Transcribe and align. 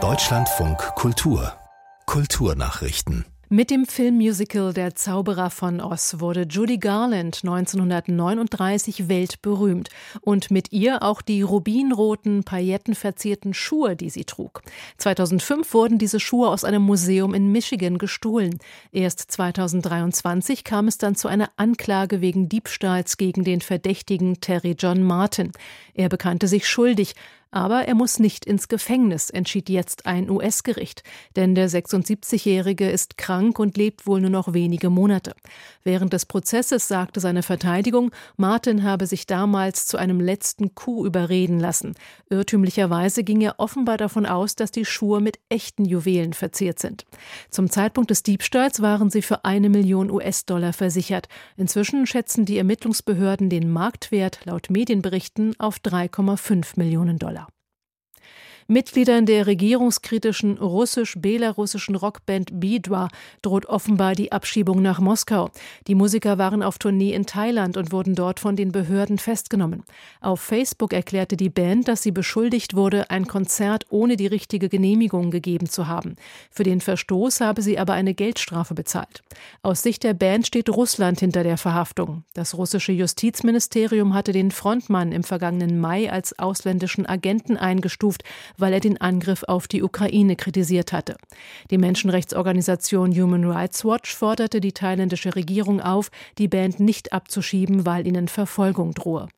Deutschlandfunk 0.00 0.78
Kultur 0.94 1.52
Kulturnachrichten 2.06 3.24
mit 3.50 3.70
dem 3.70 3.86
Filmmusical 3.86 4.74
Der 4.74 4.94
Zauberer 4.94 5.48
von 5.48 5.80
Oz 5.80 6.16
wurde 6.18 6.42
Judy 6.42 6.76
Garland 6.76 7.40
1939 7.42 9.08
weltberühmt 9.08 9.88
und 10.20 10.50
mit 10.50 10.70
ihr 10.70 11.02
auch 11.02 11.22
die 11.22 11.40
rubinroten, 11.40 12.44
paillettenverzierten 12.44 13.54
Schuhe, 13.54 13.96
die 13.96 14.10
sie 14.10 14.26
trug. 14.26 14.60
2005 14.98 15.72
wurden 15.72 15.96
diese 15.96 16.20
Schuhe 16.20 16.50
aus 16.50 16.62
einem 16.62 16.82
Museum 16.82 17.32
in 17.32 17.50
Michigan 17.50 17.96
gestohlen. 17.96 18.58
Erst 18.92 19.20
2023 19.20 20.62
kam 20.62 20.86
es 20.86 20.98
dann 20.98 21.14
zu 21.14 21.26
einer 21.26 21.48
Anklage 21.56 22.20
wegen 22.20 22.50
Diebstahls 22.50 23.16
gegen 23.16 23.44
den 23.44 23.62
Verdächtigen 23.62 24.42
Terry 24.42 24.76
John 24.78 25.02
Martin. 25.02 25.52
Er 25.94 26.10
bekannte 26.10 26.48
sich 26.48 26.68
schuldig, 26.68 27.14
aber 27.50 27.84
er 27.86 27.94
muss 27.94 28.18
nicht 28.18 28.44
ins 28.44 28.68
Gefängnis, 28.68 29.30
entschied 29.30 29.68
jetzt 29.68 30.06
ein 30.06 30.28
US-Gericht, 30.30 31.02
denn 31.36 31.54
der 31.54 31.70
76-Jährige 31.70 32.88
ist 32.90 33.16
krank 33.16 33.58
und 33.58 33.76
lebt 33.76 34.06
wohl 34.06 34.20
nur 34.20 34.30
noch 34.30 34.52
wenige 34.52 34.90
Monate. 34.90 35.34
Während 35.84 36.12
des 36.12 36.26
Prozesses 36.26 36.88
sagte 36.88 37.20
seine 37.20 37.42
Verteidigung, 37.42 38.10
Martin 38.36 38.82
habe 38.82 39.06
sich 39.06 39.26
damals 39.26 39.86
zu 39.86 39.96
einem 39.96 40.20
letzten 40.20 40.74
Coup 40.74 41.06
überreden 41.06 41.58
lassen. 41.58 41.94
Irrtümlicherweise 42.28 43.24
ging 43.24 43.40
er 43.40 43.58
offenbar 43.58 43.96
davon 43.96 44.26
aus, 44.26 44.54
dass 44.54 44.70
die 44.70 44.84
Schuhe 44.84 45.20
mit 45.20 45.38
echten 45.48 45.84
Juwelen 45.84 46.34
verziert 46.34 46.78
sind. 46.78 47.06
Zum 47.50 47.70
Zeitpunkt 47.70 48.10
des 48.10 48.22
Diebstahls 48.22 48.82
waren 48.82 49.10
sie 49.10 49.22
für 49.22 49.44
eine 49.44 49.70
Million 49.70 50.10
US-Dollar 50.10 50.72
versichert. 50.72 51.28
Inzwischen 51.56 52.06
schätzen 52.06 52.44
die 52.44 52.58
Ermittlungsbehörden 52.58 53.48
den 53.48 53.70
Marktwert 53.70 54.40
laut 54.44 54.68
Medienberichten 54.70 55.58
auf 55.58 55.78
3,5 55.78 56.72
Millionen 56.76 57.18
Dollar. 57.18 57.37
Mitgliedern 58.70 59.24
der 59.24 59.46
regierungskritischen 59.46 60.58
russisch-belarussischen 60.58 61.94
Rockband 61.94 62.60
Bidwa 62.60 63.08
droht 63.40 63.64
offenbar 63.64 64.12
die 64.12 64.30
Abschiebung 64.30 64.82
nach 64.82 65.00
Moskau. 65.00 65.48
Die 65.86 65.94
Musiker 65.94 66.36
waren 66.36 66.62
auf 66.62 66.76
Tournee 66.76 67.14
in 67.14 67.24
Thailand 67.24 67.78
und 67.78 67.92
wurden 67.92 68.14
dort 68.14 68.40
von 68.40 68.56
den 68.56 68.70
Behörden 68.70 69.16
festgenommen. 69.16 69.84
Auf 70.20 70.42
Facebook 70.42 70.92
erklärte 70.92 71.38
die 71.38 71.48
Band, 71.48 71.88
dass 71.88 72.02
sie 72.02 72.10
beschuldigt 72.10 72.76
wurde, 72.76 73.08
ein 73.08 73.26
Konzert 73.26 73.86
ohne 73.88 74.18
die 74.18 74.26
richtige 74.26 74.68
Genehmigung 74.68 75.30
gegeben 75.30 75.70
zu 75.70 75.86
haben. 75.86 76.16
Für 76.50 76.62
den 76.62 76.82
Verstoß 76.82 77.40
habe 77.40 77.62
sie 77.62 77.78
aber 77.78 77.94
eine 77.94 78.12
Geldstrafe 78.12 78.74
bezahlt. 78.74 79.22
Aus 79.62 79.82
Sicht 79.82 80.04
der 80.04 80.12
Band 80.12 80.46
steht 80.46 80.68
Russland 80.68 81.20
hinter 81.20 81.42
der 81.42 81.56
Verhaftung. 81.56 82.24
Das 82.34 82.54
russische 82.54 82.92
Justizministerium 82.92 84.12
hatte 84.12 84.32
den 84.32 84.50
Frontmann 84.50 85.12
im 85.12 85.24
vergangenen 85.24 85.80
Mai 85.80 86.12
als 86.12 86.38
ausländischen 86.38 87.06
Agenten 87.06 87.56
eingestuft, 87.56 88.24
weil 88.58 88.72
er 88.72 88.80
den 88.80 89.00
Angriff 89.00 89.44
auf 89.44 89.68
die 89.68 89.82
Ukraine 89.82 90.36
kritisiert 90.36 90.92
hatte. 90.92 91.16
Die 91.70 91.78
Menschenrechtsorganisation 91.78 93.12
Human 93.12 93.44
Rights 93.44 93.84
Watch 93.84 94.14
forderte 94.14 94.60
die 94.60 94.72
thailändische 94.72 95.34
Regierung 95.34 95.80
auf, 95.80 96.10
die 96.36 96.48
Band 96.48 96.80
nicht 96.80 97.12
abzuschieben, 97.12 97.86
weil 97.86 98.06
ihnen 98.06 98.28
Verfolgung 98.28 98.92
drohe. 98.92 99.28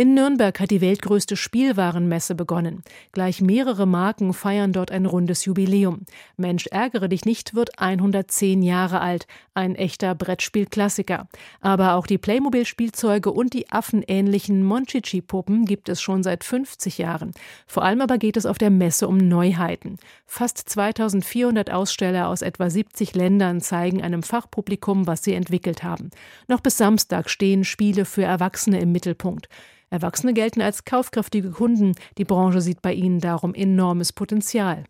In 0.00 0.14
Nürnberg 0.14 0.60
hat 0.60 0.70
die 0.70 0.80
weltgrößte 0.80 1.34
Spielwarenmesse 1.34 2.36
begonnen. 2.36 2.84
Gleich 3.10 3.40
mehrere 3.40 3.84
Marken 3.84 4.32
feiern 4.32 4.72
dort 4.72 4.92
ein 4.92 5.06
rundes 5.06 5.44
Jubiläum. 5.44 6.02
Mensch, 6.36 6.68
ärgere 6.68 7.08
dich 7.08 7.24
nicht 7.24 7.56
wird 7.56 7.80
110 7.80 8.62
Jahre 8.62 9.00
alt. 9.00 9.26
Ein 9.54 9.74
echter 9.74 10.14
Brettspielklassiker. 10.14 11.26
Aber 11.60 11.94
auch 11.94 12.06
die 12.06 12.16
Playmobil-Spielzeuge 12.16 13.32
und 13.32 13.54
die 13.54 13.70
affenähnlichen 13.70 14.62
Monchichi-Puppen 14.62 15.64
gibt 15.64 15.88
es 15.88 16.00
schon 16.00 16.22
seit 16.22 16.44
50 16.44 16.98
Jahren. 16.98 17.32
Vor 17.66 17.82
allem 17.82 18.00
aber 18.00 18.18
geht 18.18 18.36
es 18.36 18.46
auf 18.46 18.58
der 18.58 18.70
Messe 18.70 19.08
um 19.08 19.16
Neuheiten. 19.16 19.98
Fast 20.26 20.58
2400 20.58 21.72
Aussteller 21.72 22.28
aus 22.28 22.42
etwa 22.42 22.70
70 22.70 23.16
Ländern 23.16 23.60
zeigen 23.60 24.00
einem 24.00 24.22
Fachpublikum, 24.22 25.08
was 25.08 25.24
sie 25.24 25.34
entwickelt 25.34 25.82
haben. 25.82 26.10
Noch 26.46 26.60
bis 26.60 26.76
Samstag 26.76 27.28
stehen 27.28 27.64
Spiele 27.64 28.04
für 28.04 28.22
Erwachsene 28.22 28.78
im 28.78 28.92
Mittelpunkt. 28.92 29.48
Erwachsene 29.90 30.34
gelten 30.34 30.60
als 30.60 30.84
kaufkräftige 30.84 31.50
Kunden. 31.50 31.94
Die 32.18 32.24
Branche 32.24 32.60
sieht 32.60 32.82
bei 32.82 32.92
ihnen 32.92 33.20
darum 33.20 33.54
enormes 33.54 34.12
Potenzial. 34.12 34.84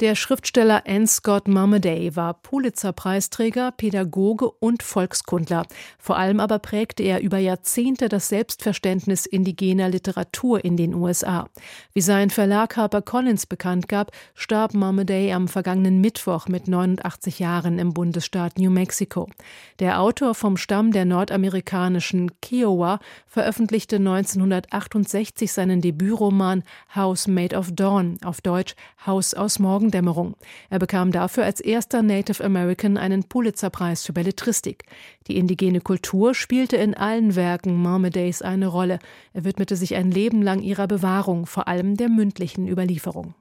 Der 0.00 0.16
Schriftsteller 0.16 0.82
Anne 0.88 1.06
Scott 1.06 1.46
Marmaday 1.46 2.16
war 2.16 2.34
Pulitzer-Preisträger, 2.34 3.70
Pädagoge 3.70 4.50
und 4.50 4.82
Volkskundler. 4.82 5.66
Vor 6.00 6.16
allem 6.16 6.40
aber 6.40 6.58
prägte 6.58 7.04
er 7.04 7.20
über 7.20 7.38
Jahrzehnte 7.38 8.08
das 8.08 8.28
Selbstverständnis 8.28 9.24
indigener 9.24 9.88
Literatur 9.88 10.64
in 10.64 10.76
den 10.76 10.94
USA. 10.94 11.48
Wie 11.92 12.00
sein 12.00 12.30
Verlag 12.30 12.76
HarperCollins 12.76 13.46
bekannt 13.46 13.86
gab, 13.86 14.10
starb 14.34 14.74
Marmaday 14.74 15.32
am 15.32 15.46
vergangenen 15.46 16.00
Mittwoch 16.00 16.48
mit 16.48 16.66
89 16.66 17.38
Jahren 17.38 17.78
im 17.78 17.94
Bundesstaat 17.94 18.58
New 18.58 18.70
Mexico. 18.70 19.28
Der 19.78 20.00
Autor 20.00 20.34
vom 20.34 20.56
Stamm 20.56 20.90
der 20.90 21.04
nordamerikanischen 21.04 22.32
Kiowa 22.40 22.98
veröffentlichte 23.28 23.96
1968 23.96 25.52
seinen 25.52 25.80
Debütroman 25.80 26.64
House 26.96 27.28
Made 27.28 27.56
of 27.56 27.70
Dawn, 27.70 28.18
auf 28.24 28.40
Deutsch 28.40 28.74
Haus 29.06 29.34
aus 29.34 29.60
Morgen 29.60 29.83
Morgendämmerung. 29.84 30.34
Er 30.70 30.78
bekam 30.78 31.12
dafür 31.12 31.44
als 31.44 31.60
erster 31.60 32.02
Native 32.02 32.42
American 32.42 32.96
einen 32.96 33.24
Pulitzerpreis 33.24 34.04
für 34.04 34.12
Belletristik. 34.12 34.84
Die 35.26 35.36
indigene 35.36 35.80
Kultur 35.80 36.34
spielte 36.34 36.76
in 36.76 36.94
allen 36.94 37.36
Werken 37.36 37.82
Marmadays 37.82 38.40
eine 38.40 38.66
Rolle. 38.66 38.98
Er 39.34 39.44
widmete 39.44 39.76
sich 39.76 39.94
ein 39.94 40.10
Leben 40.10 40.42
lang 40.42 40.62
ihrer 40.62 40.86
Bewahrung, 40.86 41.46
vor 41.46 41.68
allem 41.68 41.96
der 41.96 42.08
mündlichen 42.08 42.66
Überlieferung. 42.66 43.34